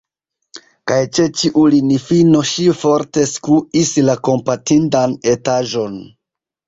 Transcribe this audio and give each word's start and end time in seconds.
Kaj 0.91 0.95
ĉe 1.17 1.25
ĉiu 1.41 1.65
linifino 1.73 2.41
ŝi 2.53 2.65
forte 2.79 3.27
skuis 3.35 3.93
la 4.09 4.17
kompatindan 4.29 5.15
etaĵon. 5.35 6.01